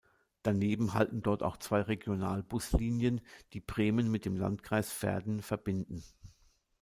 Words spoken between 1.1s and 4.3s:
dort auch zwei Regionalbuslinien, die Bremen mit